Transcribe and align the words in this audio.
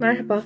Merhaba. 0.00 0.42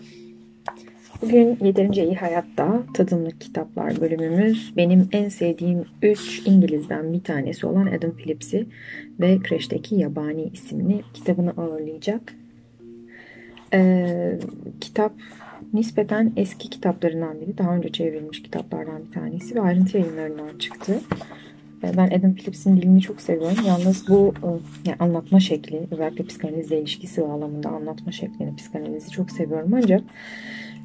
Bugün 1.23 1.59
Yeterince 1.63 2.05
İyi 2.05 2.15
Hayatta 2.15 2.83
Tadımlık 2.95 3.41
Kitaplar 3.41 4.01
bölümümüz 4.01 4.77
benim 4.77 5.09
en 5.13 5.29
sevdiğim 5.29 5.85
3 6.03 6.43
İngiliz'den 6.45 7.13
bir 7.13 7.25
tanesi 7.25 7.67
olan 7.67 7.87
Adam 7.87 8.17
Phillips'i 8.17 8.67
ve 9.21 9.39
Crash'teki 9.49 9.95
Yabani 9.95 10.51
isimli 10.53 11.03
kitabını 11.15 11.51
ağırlayacak. 11.51 12.35
Ee, 13.73 14.39
kitap 14.81 15.13
nispeten 15.73 16.33
eski 16.37 16.71
kitaplarından 16.71 17.41
biri. 17.41 17.59
Daha 17.59 17.77
önce 17.77 17.89
çevrilmiş 17.89 18.43
kitaplardan 18.43 19.07
bir 19.07 19.13
tanesi 19.13 19.55
ve 19.55 19.61
ayrıntı 19.61 19.99
yayınlarından 19.99 20.59
çıktı. 20.59 21.01
Ee, 21.85 21.97
ben 21.97 22.07
Adam 22.07 22.35
Phillips'in 22.35 22.77
dilini 22.77 23.01
çok 23.01 23.21
seviyorum. 23.21 23.65
Yalnız 23.67 24.09
bu 24.09 24.35
e, 24.43 24.49
yani 24.89 24.97
anlatma 24.99 25.41
şekli, 25.41 25.81
özellikle 25.91 26.25
psikanalizle 26.25 26.81
ilişkisi 26.81 27.23
bağlamında 27.23 27.69
anlatma 27.69 28.13
şeklini, 28.13 28.57
psikanalizi 28.57 29.11
çok 29.11 29.31
seviyorum. 29.31 29.75
Ancak 29.75 30.03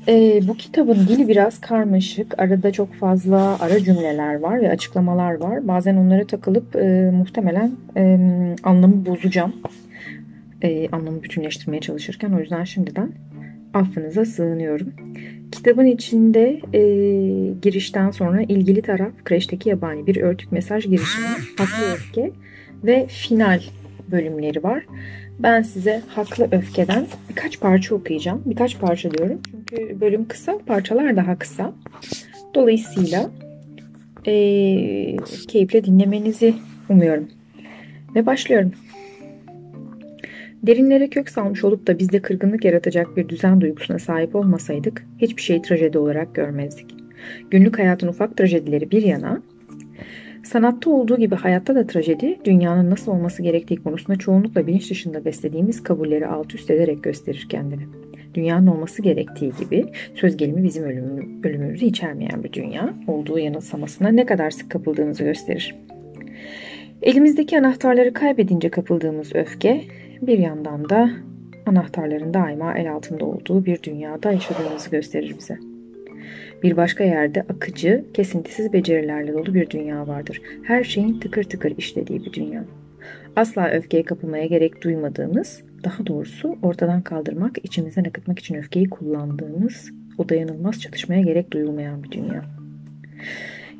e, 0.07 0.41
bu 0.47 0.55
kitabın 0.55 1.07
dili 1.07 1.27
biraz 1.27 1.61
karmaşık. 1.61 2.39
Arada 2.39 2.71
çok 2.71 2.93
fazla 2.93 3.59
ara 3.59 3.79
cümleler 3.79 4.39
var 4.39 4.61
ve 4.61 4.69
açıklamalar 4.71 5.33
var. 5.33 5.67
Bazen 5.67 5.95
onlara 5.95 6.27
takılıp 6.27 6.75
e, 6.75 7.11
muhtemelen 7.13 7.71
e, 7.97 8.17
anlamı 8.63 9.05
bozacağım. 9.05 9.53
E, 10.61 10.89
anlamı 10.89 11.23
bütünleştirmeye 11.23 11.81
çalışırken. 11.81 12.31
O 12.31 12.39
yüzden 12.39 12.63
şimdiden 12.63 13.11
affınıza 13.73 14.25
sığınıyorum. 14.25 14.93
Kitabın 15.51 15.85
içinde 15.85 16.61
e, 16.73 16.81
girişten 17.61 18.11
sonra 18.11 18.41
ilgili 18.41 18.81
taraf 18.81 19.11
kreşteki 19.25 19.69
yabani 19.69 20.07
bir 20.07 20.15
örtük 20.21 20.51
mesaj 20.51 20.83
girişimi, 20.83 21.27
haklı 21.57 21.93
öfke 21.93 22.31
ve 22.83 23.07
final 23.07 23.61
bölümleri 24.11 24.63
var. 24.63 24.85
Ben 25.39 25.61
size 25.61 26.01
haklı 26.07 26.47
öfkeden 26.51 27.05
birkaç 27.29 27.59
parça 27.59 27.95
okuyacağım. 27.95 28.41
Birkaç 28.45 28.79
parça 28.79 29.11
diyorum. 29.11 29.41
Çünkü 29.51 30.01
bölüm 30.01 30.27
kısa, 30.27 30.57
parçalar 30.65 31.15
daha 31.15 31.39
kısa. 31.39 31.73
Dolayısıyla 32.55 33.29
e, 34.27 34.33
keyifle 35.47 35.85
dinlemenizi 35.85 36.53
umuyorum. 36.89 37.27
Ve 38.15 38.25
başlıyorum. 38.25 38.71
Derinlere 40.63 41.09
kök 41.09 41.29
salmış 41.29 41.63
olup 41.63 41.87
da 41.87 41.99
bizde 41.99 42.21
kırgınlık 42.21 42.65
yaratacak 42.65 43.17
bir 43.17 43.29
düzen 43.29 43.61
duygusuna 43.61 43.99
sahip 43.99 44.35
olmasaydık 44.35 45.05
hiçbir 45.17 45.41
şeyi 45.41 45.61
trajedi 45.61 45.97
olarak 45.97 46.35
görmezdik. 46.35 46.95
Günlük 47.51 47.79
hayatın 47.79 48.07
ufak 48.07 48.37
trajedileri 48.37 48.91
bir 48.91 49.03
yana, 49.03 49.41
sanatta 50.43 50.89
olduğu 50.89 51.17
gibi 51.17 51.35
hayatta 51.35 51.75
da 51.75 51.87
trajedi, 51.87 52.39
dünyanın 52.45 52.89
nasıl 52.89 53.11
olması 53.11 53.43
gerektiği 53.43 53.75
konusunda 53.75 54.19
çoğunlukla 54.19 54.67
bilinç 54.67 54.89
dışında 54.91 55.25
beslediğimiz 55.25 55.83
kabulleri 55.83 56.27
alt 56.27 56.55
üst 56.55 56.71
ederek 56.71 57.03
gösterir 57.03 57.47
kendini. 57.49 57.83
Dünyanın 58.33 58.67
olması 58.67 59.01
gerektiği 59.01 59.51
gibi 59.59 59.85
söz 60.15 60.37
gelimi 60.37 60.63
bizim 60.63 60.83
ölüm, 60.83 61.43
ölümümüzü 61.43 61.85
içermeyen 61.85 62.43
bir 62.43 62.53
dünya 62.53 62.93
olduğu 63.07 63.39
yanılsamasına 63.39 64.09
ne 64.09 64.25
kadar 64.25 64.51
sık 64.51 64.71
kapıldığımızı 64.71 65.23
gösterir. 65.23 65.75
Elimizdeki 67.01 67.59
anahtarları 67.59 68.13
kaybedince 68.13 68.69
kapıldığımız 68.69 69.35
öfke, 69.35 69.81
bir 70.21 70.37
yandan 70.37 70.89
da 70.89 71.09
anahtarların 71.65 72.33
daima 72.33 72.73
el 72.73 72.93
altında 72.93 73.25
olduğu 73.25 73.65
bir 73.65 73.83
dünyada 73.83 74.31
yaşadığımızı 74.31 74.89
gösterir 74.89 75.35
bize. 75.37 75.57
Bir 76.63 76.77
başka 76.77 77.03
yerde 77.03 77.41
akıcı, 77.41 78.05
kesintisiz 78.13 78.73
becerilerle 78.73 79.33
dolu 79.33 79.53
bir 79.53 79.69
dünya 79.69 80.07
vardır. 80.07 80.41
Her 80.63 80.83
şeyin 80.83 81.19
tıkır 81.19 81.43
tıkır 81.43 81.77
işlediği 81.77 82.25
bir 82.25 82.33
dünya. 82.33 82.65
Asla 83.35 83.69
öfkeye 83.69 84.03
kapılmaya 84.03 84.45
gerek 84.45 84.83
duymadığımız, 84.83 85.63
daha 85.83 86.05
doğrusu 86.05 86.57
ortadan 86.61 87.01
kaldırmak, 87.01 87.57
içimizden 87.63 88.03
akıtmak 88.03 88.39
için 88.39 88.55
öfkeyi 88.55 88.89
kullandığımız, 88.89 89.91
o 90.17 90.29
dayanılmaz 90.29 90.81
çatışmaya 90.81 91.21
gerek 91.21 91.51
duyulmayan 91.51 92.03
bir 92.03 92.11
dünya. 92.11 92.45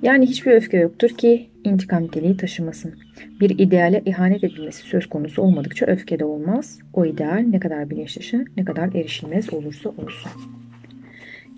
Yani 0.01 0.25
hiçbir 0.25 0.51
öfke 0.51 0.77
yoktur 0.77 1.09
ki 1.09 1.49
intikam 1.63 2.03
niteliği 2.03 2.37
taşımasın. 2.37 2.93
Bir 3.39 3.59
ideale 3.59 4.01
ihanet 4.05 4.43
edilmesi 4.43 4.81
söz 4.81 5.09
konusu 5.09 5.41
olmadıkça 5.41 5.85
öfke 5.85 6.19
de 6.19 6.25
olmaz. 6.25 6.79
O 6.93 7.05
ideal 7.05 7.45
ne 7.49 7.59
kadar 7.59 7.89
bilinç 7.89 8.33
ne 8.57 8.65
kadar 8.65 8.95
erişilmez 8.95 9.53
olursa 9.53 9.89
olsun. 9.89 10.31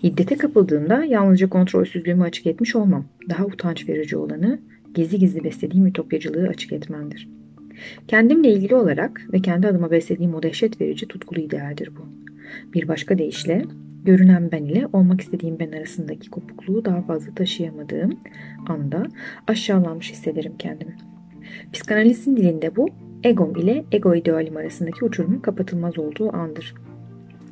Hiddete 0.02 0.36
kapıldığımda 0.36 1.04
yalnızca 1.04 1.48
kontrolsüzlüğümü 1.48 2.22
açık 2.22 2.46
etmiş 2.46 2.76
olmam. 2.76 3.04
Daha 3.28 3.44
utanç 3.44 3.88
verici 3.88 4.16
olanı 4.16 4.58
gizli 4.94 5.18
gizli 5.18 5.44
beslediğim 5.44 5.86
ütopyacılığı 5.86 6.48
açık 6.48 6.72
etmemdir. 6.72 7.28
Kendimle 8.08 8.52
ilgili 8.52 8.74
olarak 8.74 9.20
ve 9.32 9.42
kendi 9.42 9.66
adıma 9.66 9.90
beslediğim 9.90 10.34
o 10.34 10.42
dehşet 10.42 10.80
verici 10.80 11.08
tutkulu 11.08 11.40
idealdir 11.40 11.90
bu. 11.96 12.31
Bir 12.74 12.88
başka 12.88 13.18
deyişle 13.18 13.64
görünen 14.04 14.52
ben 14.52 14.64
ile 14.64 14.86
olmak 14.92 15.20
istediğim 15.20 15.58
ben 15.58 15.72
arasındaki 15.72 16.30
kopukluğu 16.30 16.84
daha 16.84 17.02
fazla 17.02 17.34
taşıyamadığım 17.34 18.18
anda 18.68 19.02
aşağılanmış 19.46 20.12
hissederim 20.12 20.52
kendimi. 20.58 20.96
Psikanalizin 21.72 22.36
dilinde 22.36 22.76
bu 22.76 22.88
egom 23.24 23.56
ile 23.56 23.84
ego 23.92 24.14
idealim 24.14 24.56
arasındaki 24.56 25.04
uçurumun 25.04 25.38
kapatılmaz 25.38 25.98
olduğu 25.98 26.36
andır. 26.36 26.74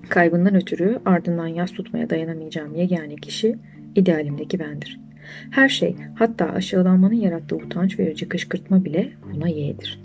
Kaybından 0.08 0.54
ötürü 0.54 0.98
ardından 1.04 1.46
yas 1.46 1.72
tutmaya 1.72 2.10
dayanamayacağım 2.10 2.74
yegane 2.74 3.16
kişi 3.16 3.58
idealimdeki 3.94 4.58
bendir. 4.58 5.00
Her 5.50 5.68
şey 5.68 5.96
hatta 6.14 6.44
aşağılanmanın 6.44 7.14
yarattığı 7.14 7.56
utanç 7.56 7.98
verici 7.98 8.28
kışkırtma 8.28 8.84
bile 8.84 9.12
buna 9.34 9.48
yeğdir. 9.48 10.00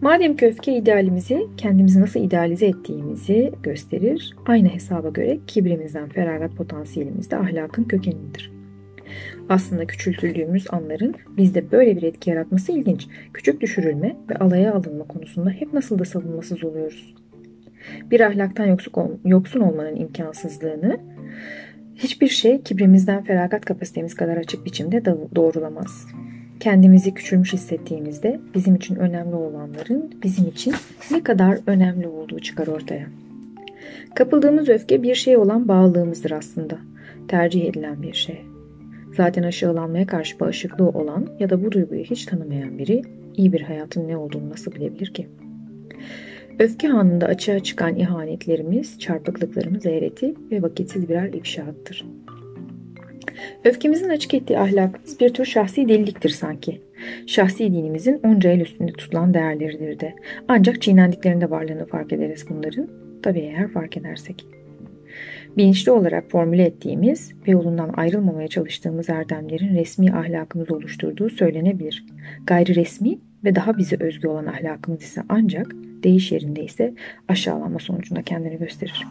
Madem 0.00 0.36
ki 0.36 0.46
öfke 0.46 0.76
idealimizi 0.76 1.46
kendimizi 1.56 2.00
nasıl 2.00 2.20
idealize 2.20 2.66
ettiğimizi 2.66 3.52
gösterir, 3.62 4.36
aynı 4.46 4.68
hesaba 4.68 5.08
göre 5.08 5.38
kibrimizden 5.46 6.08
feragat 6.08 6.56
potansiyelimiz 6.56 7.30
de 7.30 7.36
ahlakın 7.36 7.84
kökenidir. 7.84 8.52
Aslında 9.48 9.86
küçültüldüğümüz 9.86 10.66
anların 10.70 11.14
bizde 11.36 11.72
böyle 11.72 11.96
bir 11.96 12.02
etki 12.02 12.30
yaratması 12.30 12.72
ilginç. 12.72 13.06
Küçük 13.34 13.60
düşürülme 13.60 14.16
ve 14.30 14.34
alaya 14.34 14.74
alınma 14.74 15.04
konusunda 15.04 15.50
hep 15.50 15.72
nasıl 15.72 15.98
da 15.98 16.04
savunmasız 16.04 16.64
oluyoruz. 16.64 17.14
Bir 18.10 18.20
ahlaktan 18.20 18.78
yoksun 19.24 19.60
olmanın 19.60 19.96
imkansızlığını 19.96 21.00
hiçbir 21.94 22.28
şey 22.28 22.62
kibrimizden 22.62 23.22
feragat 23.22 23.64
kapasitemiz 23.64 24.14
kadar 24.14 24.36
açık 24.36 24.64
biçimde 24.64 25.04
doğrulamaz. 25.04 26.06
Kendimizi 26.60 27.14
küçülmüş 27.14 27.52
hissettiğimizde 27.52 28.40
bizim 28.54 28.74
için 28.74 28.96
önemli 28.96 29.34
olanların 29.34 30.14
bizim 30.22 30.46
için 30.46 30.74
ne 31.10 31.22
kadar 31.22 31.58
önemli 31.66 32.08
olduğu 32.08 32.38
çıkar 32.38 32.66
ortaya. 32.66 33.06
Kapıldığımız 34.14 34.68
öfke 34.68 35.02
bir 35.02 35.14
şey 35.14 35.36
olan 35.36 35.68
bağlılığımızdır 35.68 36.30
aslında. 36.30 36.78
Tercih 37.28 37.64
edilen 37.64 38.02
bir 38.02 38.12
şey. 38.12 38.42
Zaten 39.16 39.42
aşağılanmaya 39.42 40.06
karşı 40.06 40.40
bağışıklığı 40.40 40.88
olan 40.88 41.28
ya 41.38 41.50
da 41.50 41.64
bu 41.64 41.72
duyguyu 41.72 42.02
hiç 42.04 42.24
tanımayan 42.24 42.78
biri 42.78 43.02
iyi 43.36 43.52
bir 43.52 43.60
hayatın 43.60 44.08
ne 44.08 44.16
olduğunu 44.16 44.50
nasıl 44.50 44.72
bilebilir 44.72 45.06
ki? 45.06 45.28
Öfke 46.58 46.92
anında 46.92 47.26
açığa 47.26 47.60
çıkan 47.60 47.96
ihanetlerimiz, 47.96 48.98
çarpıklıklarımız 48.98 49.86
eğreti 49.86 50.34
ve 50.50 50.62
vakitsiz 50.62 51.08
birer 51.08 51.32
ifşaattır. 51.32 52.06
Öfkemizin 53.64 54.08
açık 54.08 54.34
ettiği 54.34 54.58
ahlakımız 54.58 55.20
bir 55.20 55.28
tür 55.28 55.44
şahsi 55.44 55.88
deliliktir 55.88 56.30
sanki. 56.30 56.80
Şahsi 57.26 57.72
dinimizin 57.72 58.20
onca 58.24 58.50
el 58.50 58.60
üstünde 58.60 58.92
tutulan 58.92 59.34
değerleridir 59.34 60.00
de. 60.00 60.14
Ancak 60.48 60.82
çiğnendiklerinde 60.82 61.50
varlığını 61.50 61.86
fark 61.86 62.12
ederiz 62.12 62.44
bunların. 62.50 62.88
Tabii 63.22 63.40
eğer 63.40 63.68
fark 63.68 63.96
edersek. 63.96 64.46
Bilinçli 65.56 65.92
olarak 65.92 66.30
formüle 66.30 66.64
ettiğimiz 66.64 67.32
ve 67.46 67.50
yolundan 67.50 67.94
ayrılmamaya 67.96 68.48
çalıştığımız 68.48 69.10
erdemlerin 69.10 69.76
resmi 69.76 70.12
ahlakımızı 70.12 70.74
oluşturduğu 70.74 71.30
söylenebilir. 71.30 72.04
Gayri 72.46 72.74
resmi 72.74 73.18
ve 73.44 73.54
daha 73.54 73.78
bize 73.78 73.96
özgü 74.00 74.28
olan 74.28 74.46
ahlakımız 74.46 75.02
ise 75.02 75.22
ancak 75.28 75.66
değiş 76.02 76.32
yerinde 76.32 76.64
ise 76.64 76.94
aşağılanma 77.28 77.78
sonucunda 77.78 78.22
kendini 78.22 78.58
gösterir. 78.58 79.06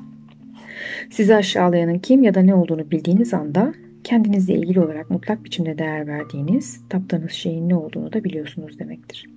Sizi 1.09 1.35
aşağılayanın 1.35 1.99
kim 1.99 2.23
ya 2.23 2.33
da 2.33 2.41
ne 2.41 2.55
olduğunu 2.55 2.91
bildiğiniz 2.91 3.33
anda 3.33 3.73
kendinizle 4.03 4.53
ilgili 4.53 4.79
olarak 4.79 5.09
mutlak 5.09 5.43
biçimde 5.43 5.77
değer 5.77 6.07
verdiğiniz, 6.07 6.81
taptığınız 6.89 7.31
şeyin 7.31 7.69
ne 7.69 7.75
olduğunu 7.75 8.13
da 8.13 8.23
biliyorsunuz 8.23 8.79
demektir. 8.79 9.29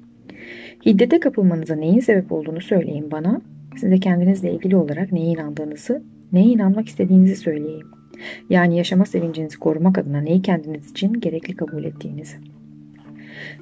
Hiddete 0.87 1.21
kapılmanıza 1.21 1.77
neyin 1.77 2.01
sebep 2.01 2.33
olduğunu 2.33 2.61
söyleyin 2.61 3.11
bana. 3.11 3.41
Size 3.77 3.99
kendinizle 3.99 4.53
ilgili 4.53 4.77
olarak 4.77 5.13
neye 5.13 5.27
inandığınızı, 5.27 6.03
neye 6.33 6.47
inanmak 6.47 6.89
istediğinizi 6.89 7.37
söyleyeyim. 7.37 7.87
Yani 8.51 8.77
yaşama 8.77 9.05
sevincinizi 9.05 9.59
korumak 9.59 9.99
adına 9.99 10.21
neyi 10.21 10.43
kendiniz 10.43 10.91
için 10.91 11.13
gerekli 11.13 11.57
kabul 11.57 11.85
ettiğinizi. 11.85 12.37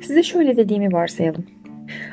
Size 0.00 0.22
şöyle 0.22 0.56
dediğimi 0.56 0.92
varsayalım. 0.92 1.46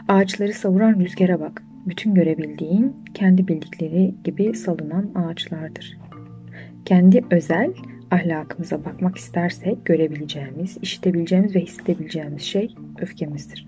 Ağaçları 0.07 0.53
savuran 0.53 1.00
rüzgara 1.00 1.39
bak. 1.39 1.63
Bütün 1.86 2.13
görebildiğin 2.13 2.95
kendi 3.13 3.47
bildikleri 3.47 4.13
gibi 4.24 4.56
salınan 4.56 5.12
ağaçlardır. 5.15 5.97
Kendi 6.86 7.24
özel 7.31 7.74
ahlakımıza 8.12 8.86
bakmak 8.86 9.18
istersek 9.18 9.86
görebileceğimiz, 9.86 10.78
işitebileceğimiz 10.82 11.56
ve 11.56 11.60
hissedebileceğimiz 11.60 12.42
şey 12.42 12.76
öfkemizdir. 13.02 13.66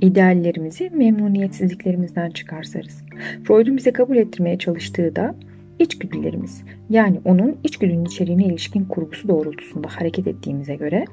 İdeallerimizi 0.00 0.90
memnuniyetsizliklerimizden 0.90 2.30
çıkarsarız. 2.30 3.02
Freud'un 3.44 3.76
bize 3.76 3.92
kabul 3.92 4.16
ettirmeye 4.16 4.58
çalıştığı 4.58 5.16
da 5.16 5.34
içgüdülerimiz 5.78 6.62
yani 6.90 7.20
onun 7.24 7.56
içgüdünün 7.64 8.04
içeriğine 8.04 8.44
ilişkin 8.44 8.84
kurgusu 8.84 9.28
doğrultusunda 9.28 9.88
hareket 9.88 10.26
ettiğimize 10.26 10.74
göre 10.74 11.04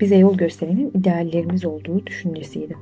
bize 0.00 0.16
yol 0.16 0.36
gösterenin 0.36 0.90
ideallerimiz 0.94 1.64
olduğu 1.64 2.06
düşüncesiydi. 2.06 2.74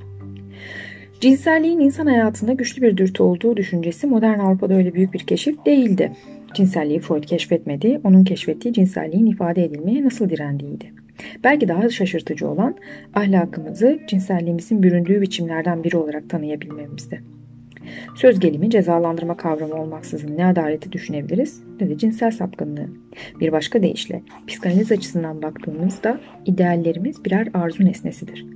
Cinselliğin 1.20 1.80
insan 1.80 2.06
hayatında 2.06 2.52
güçlü 2.52 2.82
bir 2.82 2.96
dürtü 2.96 3.22
olduğu 3.22 3.56
düşüncesi 3.56 4.06
modern 4.06 4.38
Avrupa'da 4.38 4.74
öyle 4.74 4.94
büyük 4.94 5.14
bir 5.14 5.18
keşif 5.18 5.66
değildi. 5.66 6.12
Cinselliği 6.54 7.00
Freud 7.00 7.24
keşfetmedi, 7.24 8.00
onun 8.04 8.24
keşfettiği 8.24 8.74
cinselliğin 8.74 9.26
ifade 9.26 9.64
edilmeye 9.64 10.04
nasıl 10.04 10.30
direndiğiydi. 10.30 10.92
Belki 11.44 11.68
daha 11.68 11.88
şaşırtıcı 11.88 12.48
olan 12.48 12.76
ahlakımızı 13.14 13.98
cinselliğimizin 14.06 14.82
büründüğü 14.82 15.20
biçimlerden 15.20 15.84
biri 15.84 15.96
olarak 15.96 16.30
tanıyabilmemizdi. 16.30 17.22
Söz 18.16 18.40
gelimi 18.40 18.70
cezalandırma 18.70 19.36
kavramı 19.36 19.74
olmaksızın 19.74 20.36
ne 20.36 20.46
adaleti 20.46 20.92
düşünebiliriz 20.92 21.62
ne 21.80 21.88
de 21.88 21.98
cinsel 21.98 22.30
sapkınlığı. 22.30 22.88
Bir 23.40 23.52
başka 23.52 23.82
deyişle 23.82 24.22
psikanaliz 24.46 24.92
açısından 24.92 25.42
baktığımızda 25.42 26.20
ideallerimiz 26.46 27.24
birer 27.24 27.48
arzu 27.54 27.84
nesnesidir. 27.84 28.46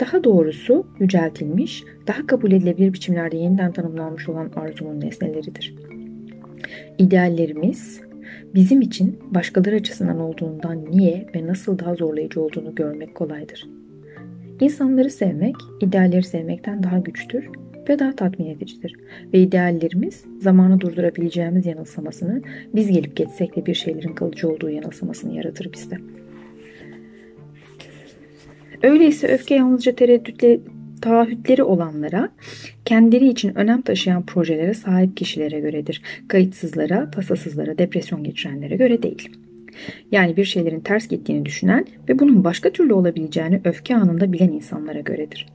Daha 0.00 0.24
doğrusu 0.24 0.86
yüceltilmiş, 0.98 1.84
daha 2.06 2.26
kabul 2.26 2.52
edilebilir 2.52 2.92
biçimlerde 2.92 3.36
yeniden 3.36 3.72
tanımlanmış 3.72 4.28
olan 4.28 4.50
arzunun 4.56 5.00
nesneleridir. 5.00 5.74
İdeallerimiz 6.98 8.00
bizim 8.54 8.80
için 8.80 9.18
başkaları 9.30 9.76
açısından 9.76 10.20
olduğundan 10.20 10.90
niye 10.90 11.26
ve 11.34 11.46
nasıl 11.46 11.78
daha 11.78 11.94
zorlayıcı 11.94 12.40
olduğunu 12.40 12.74
görmek 12.74 13.14
kolaydır. 13.14 13.68
İnsanları 14.60 15.10
sevmek, 15.10 15.54
idealleri 15.80 16.22
sevmekten 16.22 16.82
daha 16.82 16.98
güçtür 16.98 17.48
ve 17.88 17.98
daha 17.98 18.16
tatmin 18.16 18.46
edicidir. 18.46 18.96
Ve 19.32 19.38
ideallerimiz 19.38 20.24
zamanı 20.40 20.80
durdurabileceğimiz 20.80 21.66
yanılsamasını, 21.66 22.42
biz 22.74 22.92
gelip 22.92 23.16
geçsek 23.16 23.56
de 23.56 23.66
bir 23.66 23.74
şeylerin 23.74 24.14
kalıcı 24.14 24.48
olduğu 24.48 24.70
yanılsamasını 24.70 25.34
yaratır 25.34 25.72
bizde. 25.72 25.96
Öyleyse 28.82 29.28
öfke 29.28 29.54
yalnızca 29.54 29.94
tereddütle 29.94 30.60
taahhütleri 31.00 31.62
olanlara, 31.62 32.28
kendileri 32.84 33.28
için 33.28 33.54
önem 33.54 33.82
taşıyan 33.82 34.26
projelere 34.26 34.74
sahip 34.74 35.16
kişilere 35.16 35.60
göredir. 35.60 36.02
Kayıtsızlara, 36.28 37.10
tasasızlara, 37.10 37.78
depresyon 37.78 38.24
geçirenlere 38.24 38.76
göre 38.76 39.02
değil. 39.02 39.30
Yani 40.12 40.36
bir 40.36 40.44
şeylerin 40.44 40.80
ters 40.80 41.08
gittiğini 41.08 41.46
düşünen 41.46 41.86
ve 42.08 42.18
bunun 42.18 42.44
başka 42.44 42.70
türlü 42.70 42.92
olabileceğini 42.92 43.60
öfke 43.64 43.96
anında 43.96 44.32
bilen 44.32 44.52
insanlara 44.52 45.00
göredir. 45.00 45.46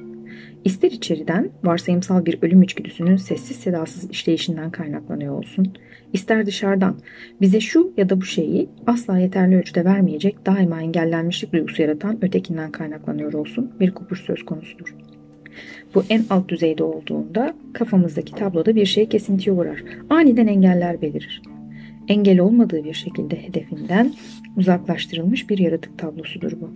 İster 0.63 0.91
içeriden 0.91 1.49
varsayımsal 1.63 2.25
bir 2.25 2.37
ölüm 2.41 2.61
içgüdüsünün 2.61 3.15
sessiz 3.15 3.57
sedasız 3.57 4.11
işleyişinden 4.11 4.71
kaynaklanıyor 4.71 5.37
olsun, 5.37 5.73
ister 6.13 6.45
dışarıdan 6.45 6.95
bize 7.41 7.59
şu 7.59 7.93
ya 7.97 8.09
da 8.09 8.21
bu 8.21 8.25
şeyi 8.25 8.69
asla 8.87 9.17
yeterli 9.17 9.57
ölçüde 9.57 9.85
vermeyecek 9.85 10.45
daima 10.45 10.81
engellenmişlik 10.81 11.53
duygusu 11.53 11.81
yaratan 11.81 12.25
ötekinden 12.25 12.71
kaynaklanıyor 12.71 13.33
olsun 13.33 13.71
bir 13.79 13.91
kopuş 13.91 14.21
söz 14.21 14.45
konusudur. 14.45 14.95
Bu 15.95 16.03
en 16.09 16.23
alt 16.29 16.49
düzeyde 16.49 16.83
olduğunda 16.83 17.53
kafamızdaki 17.73 18.35
tabloda 18.35 18.75
bir 18.75 18.85
şey 18.85 19.09
kesintiye 19.09 19.55
uğrar. 19.55 19.83
Aniden 20.09 20.47
engeller 20.47 21.01
belirir. 21.01 21.41
Engel 22.07 22.39
olmadığı 22.39 22.83
bir 22.83 22.93
şekilde 22.93 23.43
hedefinden 23.43 24.13
uzaklaştırılmış 24.57 25.49
bir 25.49 25.57
yaratık 25.57 25.99
tablosudur 25.99 26.51
bu. 26.61 26.69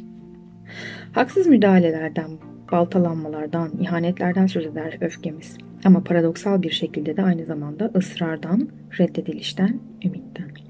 Haksız 1.12 1.48
müdahalelerden, 1.48 2.30
baltalanmalardan, 2.72 3.72
ihanetlerden 3.82 4.48
söz 4.48 4.66
eder 4.66 4.98
öfkemiz. 5.02 5.58
Ama 5.86 6.04
paradoksal 6.04 6.62
bir 6.62 6.72
şekilde 6.72 7.18
de 7.18 7.24
aynı 7.24 7.46
zamanda 7.46 7.92
ısrardan, 7.96 8.70
reddedilişten, 9.00 9.80
ümitten. 10.06 10.67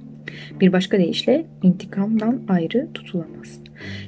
Bir 0.59 0.73
başka 0.73 0.97
deyişle 0.97 1.45
intikamdan 1.63 2.41
ayrı 2.47 2.87
tutulamaz. 2.93 3.59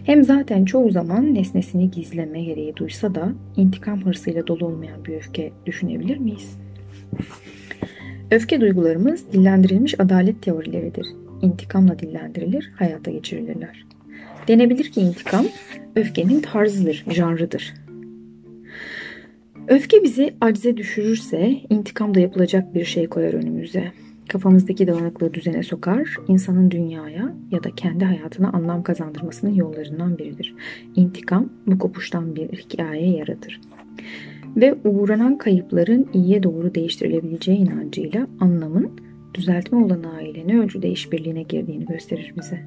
Hem 0.06 0.24
zaten 0.24 0.66
çoğu 0.66 0.92
zaman 0.92 1.34
nesnesini 1.34 1.92
gizleme 1.92 2.44
gereği 2.44 2.76
duysa 2.76 3.16
da 3.16 3.34
intikam 3.58 4.06
hırsıyla 4.06 4.48
dolu 4.48 4.66
olmayan 4.66 5.06
bir 5.06 5.16
öfke 5.16 5.52
düşünebilir 5.66 6.18
miyiz? 6.18 6.58
Öfke 8.32 8.62
duygularımız 8.62 9.32
dillendirilmiş 9.34 10.00
adalet 10.00 10.42
teorileridir. 10.42 11.08
İntikamla 11.42 12.00
dillendirilir, 12.00 12.72
hayata 12.76 13.12
geçirilirler. 13.12 13.86
Denebilir 14.48 14.92
ki 14.92 15.02
intikam 15.02 15.46
öfkenin 15.96 16.40
tarzıdır, 16.40 17.06
janrıdır. 17.10 17.74
Öfke 19.68 20.04
bizi 20.04 20.34
acize 20.42 20.78
düşürürse 20.78 21.56
intikam 21.70 22.16
da 22.16 22.20
yapılacak 22.20 22.76
bir 22.76 22.86
şey 22.86 23.08
koyar 23.08 23.34
önümüze. 23.34 23.92
Kafamızdaki 24.30 24.88
dağınıklığı 24.88 25.34
düzene 25.34 25.64
sokar, 25.64 26.16
insanın 26.28 26.72
dünyaya 26.72 27.34
ya 27.52 27.64
da 27.64 27.72
kendi 27.76 28.06
hayatına 28.06 28.50
anlam 28.50 28.84
kazandırmasının 28.84 29.54
yollarından 29.54 30.18
biridir. 30.18 30.56
İntikam 30.96 31.50
bu 31.68 31.80
kopuştan 31.80 32.36
bir 32.36 32.48
hikaye 32.48 33.10
yaratır. 33.10 33.62
Ve 34.56 34.76
uğranan 34.84 35.38
kayıpların 35.38 36.08
iyiye 36.14 36.44
doğru 36.44 36.76
değiştirilebileceği 36.76 37.58
inancıyla 37.58 38.28
anlamın 38.40 38.92
düzeltme 39.34 39.84
olanağı 39.86 40.24
ile 40.24 40.48
ne 40.48 40.60
ölçüde 40.60 40.90
işbirliğine 40.90 41.42
girdiğini 41.42 41.86
gösterir 41.86 42.34
bize. 42.38 42.60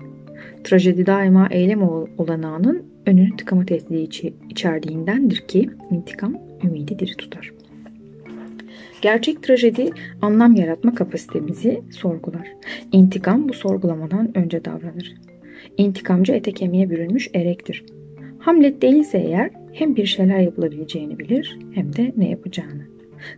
Trajedi 0.65 1.07
daima 1.07 1.49
eylem 1.51 1.83
olanağının 2.19 2.83
önünü 3.07 3.37
tıkama 3.37 3.65
tehdidi 3.67 4.09
içerdiğindendir 4.51 5.37
ki 5.37 5.71
intikam 5.91 6.35
ümidi 6.65 6.99
diri 6.99 7.17
tutar. 7.17 7.53
Gerçek 9.03 9.43
trajedi 9.43 9.91
anlam 10.23 10.55
yaratma 10.55 10.95
kapasitemizi 10.95 11.83
sorgular. 11.91 12.49
İntikam 12.93 13.49
bu 13.49 13.55
sorgulamadan 13.55 14.39
önce 14.39 14.65
davranır. 14.65 15.15
İntikamcı 15.77 16.33
ete 16.33 16.53
kemiğe 16.53 16.91
bürünmüş 16.91 17.29
erektir. 17.35 17.85
Hamlet 18.39 18.83
değilse 18.83 19.19
eğer 19.19 19.51
hem 19.73 19.97
bir 19.97 20.07
şeyler 20.07 20.39
yapılabileceğini 20.39 21.19
bilir 21.19 21.59
hem 21.75 21.97
de 21.97 22.13
ne 22.17 22.31
yapacağını. 22.31 22.83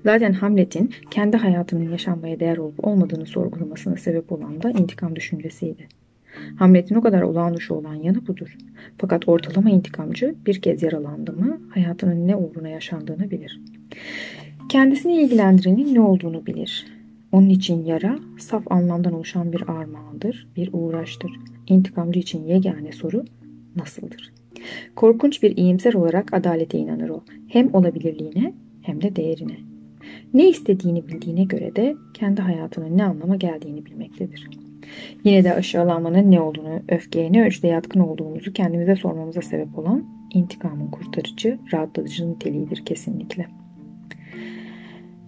Zaten 0.05 0.33
Hamlet'in 0.33 0.91
kendi 1.11 1.37
hayatının 1.37 1.91
yaşanmaya 1.91 2.41
değer 2.41 2.57
olup 2.57 2.87
olmadığını 2.87 3.27
sorgulamasına 3.27 3.97
sebep 3.97 4.33
olan 4.33 4.63
da 4.63 4.71
intikam 4.71 5.17
düşüncesiydi. 5.17 5.89
Hamlet'in 6.59 6.95
o 6.95 7.01
kadar 7.01 7.23
olağan 7.23 7.57
olan 7.71 7.95
yanı 7.95 8.27
budur. 8.27 8.57
Fakat 8.99 9.29
ortalama 9.29 9.71
intikamcı 9.71 10.35
bir 10.47 10.63
kez 10.63 10.83
yaralandı 10.83 11.33
mı 11.33 11.61
hayatının 11.71 12.29
ne 12.29 12.37
uğruna 12.37 12.69
yaşandığını 12.69 13.31
bilir. 13.31 13.61
Kendisini 14.69 15.23
ilgilendirenin 15.23 15.95
ne 15.95 16.01
olduğunu 16.01 16.47
bilir. 16.47 16.87
Onun 17.33 17.49
için 17.49 17.85
yara 17.85 18.19
saf 18.39 18.73
anlamdan 18.73 19.13
oluşan 19.13 19.53
bir 19.53 19.69
armağandır, 19.69 20.49
bir 20.57 20.71
uğraştır. 20.73 21.31
İntikamcı 21.67 22.21
için 22.21 22.45
yegane 22.45 22.93
soru 22.93 23.25
nasıldır? 23.77 24.33
Korkunç 24.97 25.43
bir 25.43 25.57
iyimser 25.57 25.95
olarak 25.95 26.35
adalete 26.35 26.79
inanır 26.79 27.09
o. 27.09 27.25
Hem 27.49 27.75
olabilirliğine 27.75 28.55
hem 28.83 29.03
de 29.03 29.17
değerine. 29.17 29.57
Ne 30.35 30.49
istediğini 30.49 31.09
bildiğine 31.09 31.45
göre 31.45 31.77
de 31.77 31.95
kendi 32.15 32.43
hayatının 32.43 32.99
ne 32.99 33.05
anlama 33.05 33.37
geldiğini 33.37 33.87
bilmektedir. 33.87 34.51
Yine 35.25 35.45
de 35.45 35.55
aşağılanmanın 35.55 36.31
ne 36.31 36.41
olduğunu, 36.41 36.81
öfkeye 36.89 37.33
ne 37.33 37.47
ölçüde 37.47 37.67
yatkın 37.67 38.01
olduğumuzu 38.01 38.53
kendimize 38.53 38.97
sormamıza 38.97 39.43
sebep 39.43 39.79
olan 39.79 40.05
intikamın 40.35 40.91
kurtarıcı, 40.91 41.59
rahatlatıcı 41.73 42.31
niteliğidir 42.31 42.85
kesinlikle. 42.85 43.64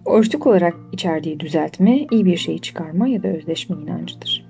Örtük 0.07 0.47
olarak 0.47 0.75
içerdiği 0.91 1.39
düzeltme, 1.39 2.07
iyi 2.11 2.25
bir 2.25 2.37
şeyi 2.37 2.59
çıkarma 2.59 3.07
ya 3.07 3.23
da 3.23 3.27
özleşme 3.27 3.75
inancıdır. 3.75 4.47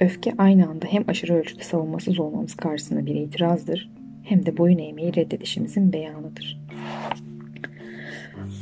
Öfke 0.00 0.32
aynı 0.38 0.68
anda 0.68 0.86
hem 0.86 1.04
aşırı 1.08 1.34
ölçüde 1.34 1.62
savunmasız 1.62 2.20
olmamız 2.20 2.54
karşısında 2.54 3.06
bir 3.06 3.14
itirazdır, 3.14 3.90
hem 4.22 4.46
de 4.46 4.56
boyun 4.56 4.78
eğmeyi 4.78 5.16
reddedişimizin 5.16 5.92
beyanıdır. 5.92 6.60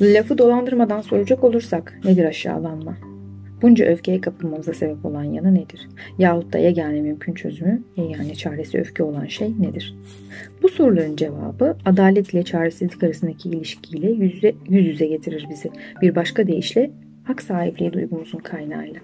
Lafı 0.00 0.38
dolandırmadan 0.38 1.00
soracak 1.00 1.45
olursak 1.45 2.00
nedir 2.04 2.25
aşağılanma? 2.25 2.97
Bunca 3.62 3.85
öfkeye 3.85 4.21
kapılmamıza 4.21 4.73
sebep 4.73 5.05
olan 5.05 5.25
yanı 5.25 5.55
nedir? 5.55 5.88
Yahut 6.19 6.53
da 6.53 6.59
yegane 6.59 7.00
mümkün 7.00 7.35
çözümü, 7.35 7.83
yegane 7.97 8.35
çaresi 8.35 8.79
öfke 8.79 9.03
olan 9.03 9.27
şey 9.27 9.53
nedir? 9.61 9.97
Bu 10.62 10.69
soruların 10.69 11.17
cevabı 11.17 11.77
adalet 11.85 12.35
ile 12.35 12.43
çaresizlik 12.43 13.03
arasındaki 13.03 13.49
ilişkiyle 13.49 14.11
yüz 14.11 14.35
yüze, 14.35 14.55
yüz 14.69 14.87
yüze 14.87 15.07
getirir 15.07 15.47
bizi. 15.50 15.71
Bir 16.03 16.15
başka 16.15 16.47
deyişle 16.47 16.91
hak 17.25 17.43
sahipliği 17.43 17.93
duygumuzun 17.93 18.38
kaynağıyla. 18.38 19.00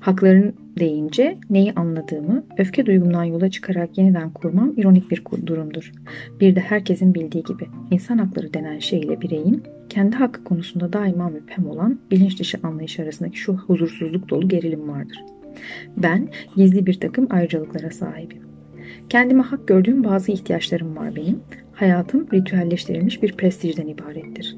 Hakların 0.00 0.54
deyince 0.78 1.38
neyi 1.50 1.72
anladığımı 1.72 2.44
öfke 2.58 2.86
duygumdan 2.86 3.24
yola 3.24 3.50
çıkarak 3.50 3.98
yeniden 3.98 4.30
kurmam 4.30 4.72
ironik 4.76 5.10
bir 5.10 5.22
durumdur. 5.46 5.92
Bir 6.40 6.56
de 6.56 6.60
herkesin 6.60 7.14
bildiği 7.14 7.44
gibi 7.44 7.66
insan 7.90 8.18
hakları 8.18 8.54
denen 8.54 8.78
şeyle 8.78 9.20
bireyin 9.20 9.62
kendi 9.88 10.16
hakkı 10.16 10.44
konusunda 10.44 10.92
daima 10.92 11.28
müphem 11.28 11.66
olan 11.66 12.00
bilinç 12.10 12.40
dışı 12.40 12.58
anlayış 12.62 13.00
arasındaki 13.00 13.38
şu 13.38 13.54
huzursuzluk 13.54 14.28
dolu 14.28 14.48
gerilim 14.48 14.88
vardır. 14.88 15.24
Ben 15.96 16.28
gizli 16.56 16.86
bir 16.86 17.00
takım 17.00 17.26
ayrıcalıklara 17.30 17.90
sahibim. 17.90 18.42
Kendime 19.08 19.42
hak 19.42 19.68
gördüğüm 19.68 20.04
bazı 20.04 20.32
ihtiyaçlarım 20.32 20.96
var 20.96 21.16
benim. 21.16 21.40
Hayatım 21.72 22.26
ritüelleştirilmiş 22.32 23.22
bir 23.22 23.32
prestijden 23.32 23.86
ibarettir. 23.86 24.56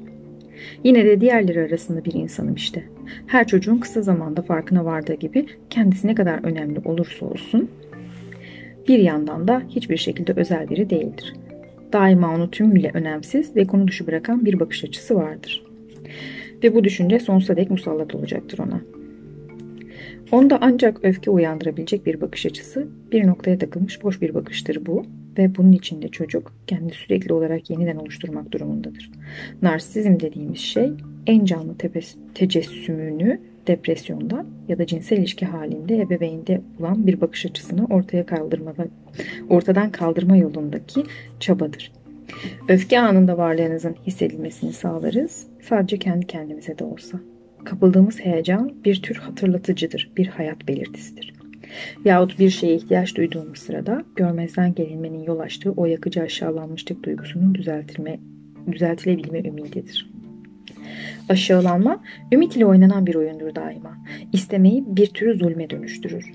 Yine 0.83 1.05
de 1.05 1.21
diğerleri 1.21 1.61
arasında 1.61 2.05
bir 2.05 2.13
insanım 2.13 2.55
işte. 2.55 2.83
Her 3.27 3.47
çocuğun 3.47 3.77
kısa 3.77 4.01
zamanda 4.01 4.41
farkına 4.41 4.85
vardığı 4.85 5.13
gibi 5.13 5.45
kendisi 5.69 6.07
ne 6.07 6.15
kadar 6.15 6.43
önemli 6.43 6.79
olursa 6.85 7.25
olsun 7.25 7.69
bir 8.87 8.99
yandan 8.99 9.47
da 9.47 9.61
hiçbir 9.69 9.97
şekilde 9.97 10.33
özel 10.35 10.69
biri 10.69 10.89
değildir. 10.89 11.33
Daima 11.93 12.35
onu 12.35 12.51
tümüyle 12.51 12.91
önemsiz 12.93 13.55
ve 13.55 13.67
konu 13.67 13.87
dışı 13.87 14.07
bırakan 14.07 14.45
bir 14.45 14.59
bakış 14.59 14.83
açısı 14.83 15.15
vardır. 15.15 15.63
Ve 16.63 16.75
bu 16.75 16.83
düşünce 16.83 17.19
sonsuza 17.19 17.55
dek 17.55 17.71
musallat 17.71 18.15
olacaktır 18.15 18.59
ona. 18.59 18.81
Onda 20.31 20.57
ancak 20.61 20.99
öfke 21.03 21.31
uyandırabilecek 21.31 22.05
bir 22.05 22.21
bakış 22.21 22.45
açısı, 22.45 22.87
bir 23.11 23.27
noktaya 23.27 23.57
takılmış 23.57 24.03
boş 24.03 24.21
bir 24.21 24.33
bakıştır 24.33 24.85
bu 24.85 25.05
ve 25.37 25.55
bunun 25.55 25.71
içinde 25.71 26.07
çocuk 26.07 26.53
kendini 26.67 26.91
sürekli 26.91 27.33
olarak 27.33 27.69
yeniden 27.69 27.95
oluşturmak 27.95 28.51
durumundadır. 28.51 29.11
Narsizm 29.61 30.19
dediğimiz 30.19 30.59
şey 30.59 30.91
en 31.27 31.45
canlı 31.45 31.77
tepes, 31.77 32.15
tecessümünü 32.33 33.41
depresyonda 33.67 34.45
ya 34.67 34.77
da 34.77 34.85
cinsel 34.85 35.17
ilişki 35.17 35.45
halinde 35.45 35.97
ebeveynde 35.97 36.61
bulan 36.79 37.07
bir 37.07 37.21
bakış 37.21 37.45
açısını 37.45 37.85
ortaya 37.85 38.25
kaldırmada, 38.25 38.87
ortadan 39.49 39.91
kaldırma 39.91 40.37
yolundaki 40.37 41.03
çabadır. 41.39 41.91
Öfke 42.67 42.99
anında 42.99 43.37
varlığınızın 43.37 43.95
hissedilmesini 44.07 44.73
sağlarız. 44.73 45.47
Sadece 45.61 45.99
kendi 45.99 46.27
kendimize 46.27 46.79
de 46.79 46.83
olsa. 46.83 47.19
Kapıldığımız 47.63 48.19
heyecan 48.19 48.73
bir 48.85 49.01
tür 49.01 49.15
hatırlatıcıdır, 49.15 50.11
bir 50.17 50.27
hayat 50.27 50.67
belirtisidir. 50.67 51.32
Yahut 52.05 52.39
bir 52.39 52.49
şeye 52.49 52.75
ihtiyaç 52.75 53.15
duyduğumuz 53.15 53.59
sırada 53.59 54.03
görmezden 54.15 54.75
gelinmenin 54.75 55.23
yol 55.23 55.39
açtığı 55.39 55.71
o 55.71 55.85
yakıcı 55.85 56.21
aşağılanmışlık 56.21 57.03
duygusunun 57.03 57.55
düzeltilme, 57.55 58.19
düzeltilebilme 58.71 59.39
ümididir. 59.39 60.09
Aşağılanma, 61.29 62.03
ümit 62.31 62.55
ile 62.55 62.65
oynanan 62.65 63.05
bir 63.05 63.15
oyundur 63.15 63.55
daima. 63.55 63.97
İstemeyi 64.33 64.83
bir 64.87 65.07
tür 65.07 65.39
zulme 65.39 65.69
dönüştürür. 65.69 66.31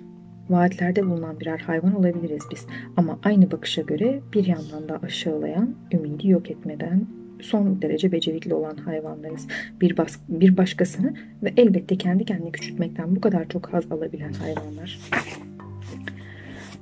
Vaatlerde 0.51 1.07
bulunan 1.07 1.41
birer 1.41 1.59
hayvan 1.59 1.95
olabiliriz 1.95 2.43
biz 2.51 2.67
ama 2.97 3.19
aynı 3.25 3.51
bakışa 3.51 3.83
göre 3.83 4.21
bir 4.35 4.47
yandan 4.47 4.89
da 4.89 5.01
aşağılayan, 5.03 5.75
ümidi 5.93 6.29
yok 6.29 6.51
etmeden 6.51 7.07
son 7.41 7.83
derece 7.83 8.13
becerikli 8.13 8.55
olan 8.55 8.77
hayvanlarız. 8.77 9.47
Bir, 9.81 9.97
bas, 9.97 10.19
bir 10.29 10.57
başkasını 10.57 11.15
ve 11.43 11.53
elbette 11.57 11.99
kendi 11.99 12.25
kendini 12.25 12.53
küçültmekten 12.53 13.17
bu 13.17 13.21
kadar 13.21 13.49
çok 13.49 13.73
haz 13.73 13.93
alabilen 13.93 14.33
hayvanlar. 14.33 14.99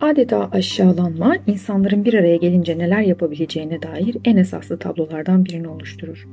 Adeta 0.01 0.49
aşağılanma 0.53 1.37
insanların 1.47 2.05
bir 2.05 2.15
araya 2.15 2.37
gelince 2.37 2.79
neler 2.79 3.01
yapabileceğine 3.01 3.83
dair 3.83 4.17
en 4.25 4.37
esaslı 4.37 4.79
tablolardan 4.79 5.45
birini 5.45 5.69
oluşturur. 5.69 6.29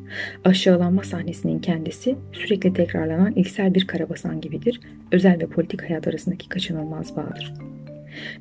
Aşağılanma 0.46 1.04
sahnesinin 1.04 1.60
kendisi 1.60 2.16
sürekli 2.32 2.74
tekrarlanan 2.74 3.34
ilksel 3.36 3.74
bir 3.74 3.88
karabasan 3.88 4.42
gibidir, 4.42 4.80
özel 5.12 5.42
ve 5.42 5.48
politik 5.48 5.90
hayat 5.90 6.08
arasındaki 6.08 6.50
kaçınılmaz 6.50 7.18
bağdır. 7.18 7.54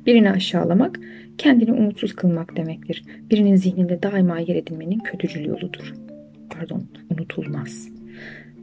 Birini 0.05 0.31
aşağılamak, 0.31 0.99
kendini 1.37 1.71
umutsuz 1.71 2.15
kılmak 2.15 2.57
demektir. 2.57 3.03
Birinin 3.31 3.55
zihninde 3.55 4.03
daima 4.03 4.39
yer 4.39 4.55
edinmenin 4.55 4.99
kötücül 4.99 5.45
yoludur. 5.45 5.93
Pardon, 6.49 6.83
unutulmaz. 7.09 7.89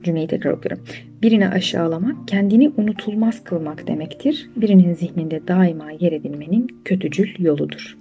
Cümleyi 0.02 0.26
tekrar 0.26 0.50
okuyorum. 0.50 0.84
Birini 1.22 1.48
aşağılamak, 1.48 2.28
kendini 2.28 2.72
unutulmaz 2.76 3.44
kılmak 3.44 3.86
demektir. 3.86 4.50
Birinin 4.56 4.94
zihninde 4.94 5.48
daima 5.48 5.90
yer 5.90 6.12
edinmenin 6.12 6.66
kötücül 6.84 7.44
yoludur. 7.44 7.96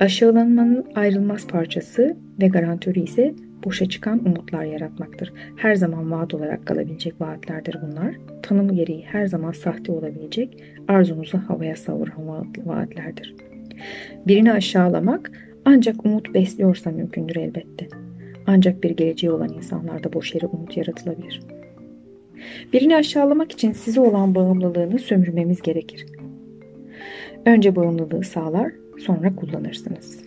Aşağılanmanın 0.00 0.84
ayrılmaz 0.94 1.46
parçası 1.46 2.16
ve 2.40 2.48
garantörü 2.48 3.00
ise 3.00 3.34
boşa 3.64 3.88
çıkan 3.88 4.26
umutlar 4.26 4.64
yaratmaktır. 4.64 5.32
Her 5.56 5.74
zaman 5.74 6.10
vaat 6.10 6.34
olarak 6.34 6.66
kalabilecek 6.66 7.20
vaatlerdir 7.20 7.76
bunlar. 7.82 8.14
Tanımı 8.42 8.74
gereği 8.74 9.04
her 9.06 9.26
zaman 9.26 9.52
sahte 9.52 9.92
olabilecek, 9.92 10.62
arzumuzu 10.88 11.38
havaya 11.38 11.76
savuran 11.76 12.46
vaatlerdir. 12.64 13.34
Birini 14.26 14.52
aşağılamak 14.52 15.30
ancak 15.64 16.06
umut 16.06 16.34
besliyorsa 16.34 16.90
mümkündür 16.90 17.36
elbette. 17.36 17.88
Ancak 18.46 18.82
bir 18.82 18.90
geleceği 18.90 19.30
olan 19.30 19.48
insanlarda 19.48 20.12
boş 20.12 20.34
yere 20.34 20.46
umut 20.46 20.76
yaratılabilir. 20.76 21.40
Birini 22.72 22.96
aşağılamak 22.96 23.52
için 23.52 23.72
size 23.72 24.00
olan 24.00 24.34
bağımlılığını 24.34 24.98
sömürmemiz 24.98 25.62
gerekir. 25.62 26.06
Önce 27.46 27.76
bağımlılığı 27.76 28.24
sağlar, 28.24 28.72
sonra 28.98 29.36
kullanırsınız. 29.36 30.22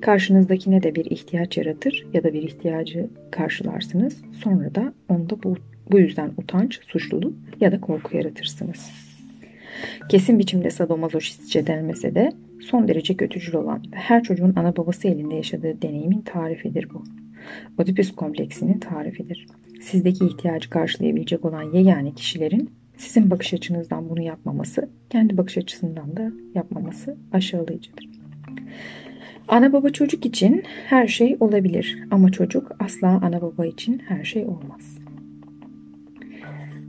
Karşınızdakine 0.00 0.82
de 0.82 0.94
bir 0.94 1.04
ihtiyaç 1.04 1.56
yaratır 1.56 2.06
ya 2.12 2.24
da 2.24 2.32
bir 2.32 2.42
ihtiyacı 2.42 3.08
karşılarsınız. 3.30 4.22
Sonra 4.44 4.74
da 4.74 4.92
onda 5.08 5.42
bu, 5.42 5.56
bu 5.90 5.98
yüzden 5.98 6.30
utanç, 6.36 6.80
suçluluk 6.84 7.34
ya 7.60 7.72
da 7.72 7.80
korku 7.80 8.16
yaratırsınız. 8.16 9.07
Kesin 10.08 10.38
biçimde 10.38 10.70
sadomazoşistçe 10.70 11.66
denmese 11.66 12.14
de 12.14 12.32
son 12.60 12.88
derece 12.88 13.16
kötücül 13.16 13.54
olan 13.54 13.82
ve 13.92 13.96
her 13.96 14.22
çocuğun 14.22 14.52
ana 14.56 14.76
babası 14.76 15.08
elinde 15.08 15.34
yaşadığı 15.34 15.82
deneyimin 15.82 16.20
tarifidir 16.20 16.88
bu. 16.94 17.04
Oedipus 17.78 18.14
kompleksinin 18.14 18.78
tarifidir. 18.78 19.46
Sizdeki 19.80 20.26
ihtiyacı 20.26 20.70
karşılayabilecek 20.70 21.44
olan 21.44 21.62
yegane 21.62 22.14
kişilerin 22.14 22.70
sizin 22.96 23.30
bakış 23.30 23.54
açınızdan 23.54 24.10
bunu 24.10 24.22
yapmaması, 24.22 24.88
kendi 25.10 25.36
bakış 25.36 25.58
açısından 25.58 26.16
da 26.16 26.32
yapmaması 26.54 27.16
aşağılayıcıdır. 27.32 28.08
Ana 29.48 29.72
baba 29.72 29.90
çocuk 29.90 30.26
için 30.26 30.62
her 30.86 31.06
şey 31.06 31.36
olabilir 31.40 31.98
ama 32.10 32.32
çocuk 32.32 32.72
asla 32.78 33.08
ana 33.08 33.42
baba 33.42 33.66
için 33.66 34.02
her 34.08 34.24
şey 34.24 34.44
olmaz. 34.44 34.97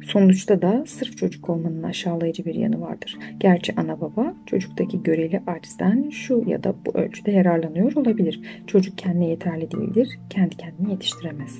Sonuçta 0.10 0.62
da 0.62 0.84
sırf 0.88 1.18
çocuk 1.18 1.50
olmanın 1.50 1.84
aşağılayıcı 1.84 2.46
bir 2.46 2.56
yanı 2.56 2.82
vardır. 2.82 3.18
Gerçi 3.40 3.76
ana 3.76 4.02
baba 4.02 4.34
çocuktaki 4.46 5.04
göreli 5.04 5.42
açten 5.48 6.10
şu 6.10 6.44
ya 6.48 6.64
da 6.64 6.76
bu 6.86 6.98
ölçüde 6.98 7.32
yararlanıyor 7.32 7.96
olabilir. 7.96 8.42
Çocuk 8.68 8.98
kendine 8.98 9.28
yeterli 9.28 9.72
değildir, 9.72 10.20
kendi 10.30 10.58
kendini 10.58 10.92
yetiştiremez. 10.92 11.60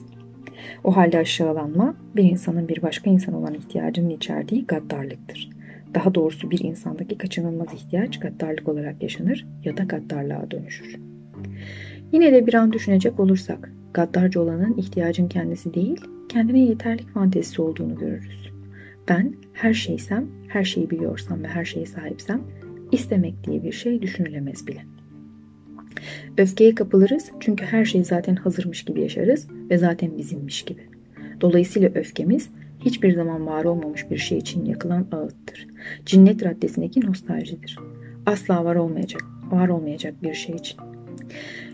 O 0.84 0.96
halde 0.96 1.18
aşağılanma 1.18 1.96
bir 2.16 2.24
insanın 2.24 2.68
bir 2.68 2.82
başka 2.82 3.10
insan 3.10 3.36
olan 3.36 3.54
ihtiyacının 3.54 4.10
içerdiği 4.10 4.66
gaddarlıktır. 4.66 5.50
Daha 5.94 6.16
doğrusu 6.16 6.52
bir 6.52 6.60
insandaki 6.60 7.18
kaçınılmaz 7.18 7.74
ihtiyaç 7.74 8.20
gaddarlık 8.20 8.70
olarak 8.70 9.04
yaşanır 9.04 9.48
ya 9.64 9.78
da 9.78 9.84
gaddarlığa 9.84 10.52
dönüşür. 10.52 11.00
Yine 12.12 12.34
de 12.34 12.48
bir 12.48 12.54
an 12.54 12.74
düşünecek 12.74 13.20
olursak, 13.20 13.74
gaddarcı 13.94 14.42
olanın 14.42 14.78
ihtiyacın 14.78 15.28
kendisi 15.28 15.74
değil, 15.74 16.02
kendine 16.30 16.60
yeterlik 16.60 17.10
fantezisi 17.10 17.62
olduğunu 17.62 17.96
görürüz. 17.96 18.52
Ben 19.10 19.34
her 19.54 19.74
şeysem, 19.74 20.28
her 20.48 20.64
şeyi 20.64 20.90
biliyorsam 20.90 21.44
ve 21.44 21.48
her 21.48 21.66
şeye 21.66 21.86
sahipsem, 21.86 22.42
istemek 22.92 23.44
diye 23.44 23.64
bir 23.64 23.72
şey 23.72 24.02
düşünülemez 24.02 24.68
bile. 24.68 24.82
Öfkeye 26.38 26.76
kapılırız 26.76 27.32
çünkü 27.40 27.66
her 27.66 27.86
şey 27.86 28.04
zaten 28.04 28.36
hazırmış 28.36 28.86
gibi 28.86 29.02
yaşarız 29.02 29.48
ve 29.70 29.78
zaten 29.78 30.18
bizimmiş 30.18 30.64
gibi. 30.64 30.82
Dolayısıyla 31.42 31.90
öfkemiz 31.96 32.50
hiçbir 32.80 33.14
zaman 33.14 33.48
var 33.48 33.64
olmamış 33.64 34.12
bir 34.12 34.18
şey 34.18 34.38
için 34.38 34.66
yakılan 34.66 35.08
ağıttır. 35.12 35.68
Cinnet 36.06 36.46
raddesindeki 36.46 37.06
nostaljidir. 37.06 37.80
Asla 38.26 38.66
var 38.66 38.76
olmayacak, 38.76 39.22
var 39.52 39.68
olmayacak 39.68 40.24
bir 40.24 40.34
şey 40.34 40.56
için. 40.56 40.80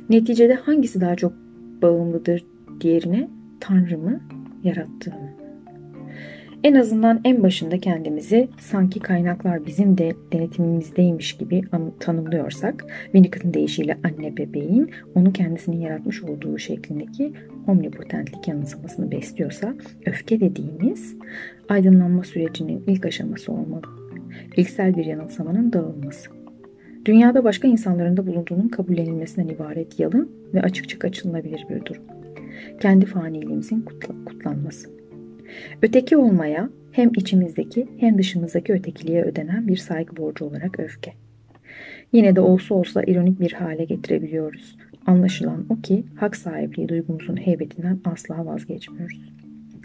Neticede 0.10 0.54
hangisi 0.54 1.02
daha 1.02 1.16
çok 1.16 1.34
bağımlıdır 1.82 2.46
diğerine 2.82 3.30
Tanrı 3.60 3.98
mı, 3.98 4.22
yarattığını? 4.66 5.46
En 6.66 6.76
azından 6.76 7.22
en 7.24 7.44
başında 7.44 7.80
kendimizi 7.80 8.48
sanki 8.60 9.00
kaynaklar 9.00 9.66
bizim 9.66 9.98
de 9.98 10.16
denetimimizdeymiş 10.34 11.38
gibi 11.38 11.62
tanımlıyorsak, 12.00 12.86
Winnicott'ın 13.04 13.54
deyişiyle 13.54 13.98
anne 14.04 14.38
bebeğin 14.38 14.92
onu 15.16 15.34
kendisinin 15.34 15.80
yaratmış 15.80 16.24
olduğu 16.24 16.58
şeklindeki 16.58 17.34
omnipotentlik 17.68 18.48
yanılsamasını 18.48 19.12
besliyorsa, 19.12 19.74
öfke 20.06 20.40
dediğimiz 20.40 21.16
aydınlanma 21.70 22.24
sürecinin 22.24 22.84
ilk 22.88 23.06
aşaması 23.06 23.52
olmalı. 23.52 23.86
İlksel 24.58 24.98
bir 24.98 25.06
yanılsamanın 25.06 25.74
dağılması. 25.74 26.30
Dünyada 27.06 27.44
başka 27.44 27.68
insanların 27.68 28.18
da 28.18 28.28
bulunduğunun 28.28 28.68
kabullenilmesinden 28.68 29.48
ibaret 29.48 30.00
yalın 30.00 30.32
ve 30.54 30.62
açıkça 30.62 31.00
kaçınılabilir 31.00 31.66
bir 31.70 31.86
durum. 31.86 32.15
Kendi 32.80 33.06
faniliğimizin 33.06 33.82
kutlanması. 34.26 34.90
Öteki 35.82 36.18
olmaya 36.18 36.70
hem 36.92 37.12
içimizdeki 37.18 37.88
hem 37.98 38.18
dışımızdaki 38.18 38.74
ötekiliğe 38.74 39.24
ödenen 39.24 39.68
bir 39.68 39.78
saygı 39.78 40.18
borcu 40.18 40.46
olarak 40.46 40.80
öfke. 40.80 41.14
Yine 42.14 42.36
de 42.36 42.42
olsa 42.42 42.76
olsa 42.76 43.04
ironik 43.04 43.40
bir 43.40 43.52
hale 43.52 43.86
getirebiliyoruz. 43.86 44.78
Anlaşılan 45.06 45.66
o 45.70 45.82
ki 45.82 46.04
hak 46.16 46.36
sahipliği 46.36 46.90
duygumuzun 46.90 47.38
heybetinden 47.38 48.00
asla 48.06 48.46
vazgeçmiyoruz. 48.46 49.36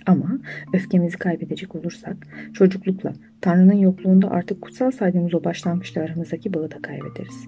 Ama 0.07 0.39
öfkemizi 0.73 1.19
kaybedecek 1.19 1.75
olursak 1.75 2.17
çocuklukla, 2.55 3.13
Tanrı'nın 3.41 3.79
yokluğunda 3.79 4.31
artık 4.31 4.63
kutsal 4.63 4.91
saydığımız 4.91 5.35
o 5.35 5.45
başlangıçta 5.45 6.01
aramızdaki 6.01 6.55
bağı 6.55 6.71
da 6.71 6.83
kaybederiz. 6.83 7.47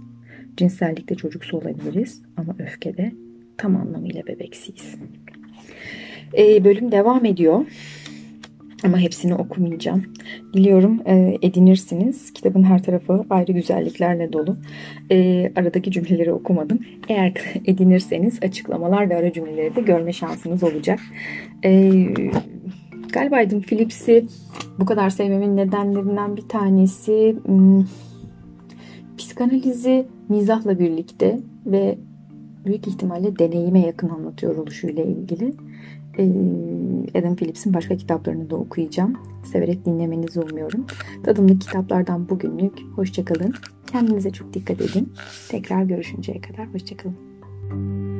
Cinsellikte 0.56 1.14
çocuksu 1.14 1.56
olabiliriz 1.56 2.22
ama 2.36 2.56
öfkede 2.58 3.12
tam 3.62 3.76
anlamıyla 3.76 4.26
bebeksiyiz. 4.26 4.94
E, 6.38 6.64
bölüm 6.64 6.92
devam 6.92 7.24
ediyor. 7.24 7.66
Ama 8.84 8.98
hepsini 8.98 9.34
okumayacağım. 9.34 10.04
Diliyorum 10.54 11.00
e, 11.06 11.38
edinirsiniz. 11.42 12.32
Kitabın 12.32 12.62
her 12.62 12.82
tarafı 12.82 13.24
ayrı 13.30 13.52
güzelliklerle 13.52 14.32
dolu. 14.32 14.56
E, 15.10 15.52
aradaki 15.56 15.90
cümleleri 15.90 16.32
okumadım. 16.32 16.78
Eğer 17.08 17.32
edinirseniz 17.66 18.38
açıklamalar 18.42 19.10
ve 19.10 19.16
ara 19.16 19.32
cümleleri 19.32 19.76
de 19.76 19.80
görme 19.80 20.12
şansınız 20.12 20.62
olacak. 20.62 21.00
E, 21.64 21.90
galiba 23.12 23.36
Aydın 23.36 23.60
Phillips'i 23.60 24.24
bu 24.78 24.84
kadar 24.84 25.10
sevmemin 25.10 25.56
nedenlerinden 25.56 26.36
bir 26.36 26.48
tanesi 26.48 27.36
hmm, 27.46 27.84
psikanalizi 29.18 30.06
mizahla 30.28 30.78
birlikte 30.78 31.40
ve 31.66 31.98
büyük 32.64 32.88
ihtimalle 32.88 33.38
deneyime 33.38 33.80
yakın 33.80 34.08
anlatıyor 34.08 34.56
oluşuyla 34.56 35.04
ilgili. 35.04 35.54
Adam 37.18 37.36
Phillips'in 37.36 37.74
başka 37.74 37.96
kitaplarını 37.96 38.50
da 38.50 38.56
okuyacağım. 38.56 39.16
Severek 39.44 39.84
dinlemenizi 39.84 40.40
umuyorum. 40.40 40.86
Tadımlık 41.24 41.60
kitaplardan 41.60 42.28
bugünlük. 42.28 42.80
Hoşçakalın. 42.96 43.54
Kendinize 43.86 44.30
çok 44.30 44.54
dikkat 44.54 44.80
edin. 44.80 45.12
Tekrar 45.48 45.82
görüşünceye 45.82 46.40
kadar 46.40 46.74
hoşçakalın. 46.74 48.11